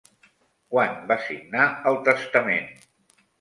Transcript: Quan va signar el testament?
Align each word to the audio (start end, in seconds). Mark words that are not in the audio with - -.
Quan 0.71 0.95
va 1.11 1.17
signar 1.25 1.67
el 1.93 2.01
testament? 2.09 2.67